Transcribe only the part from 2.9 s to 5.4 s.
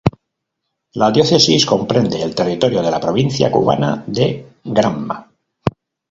provincia cubana de Granma.